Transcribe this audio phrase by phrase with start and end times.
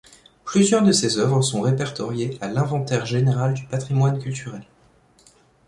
[0.45, 4.63] Plusieurs de ses œuvres sont répertoriées à l'Inventaire général du patrimoine culturel.